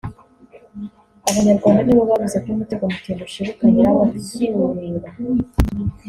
[1.29, 5.09] Abanyarwanda nibo bavuze ko umutego mutindi ushibuka nyirawo akiwureba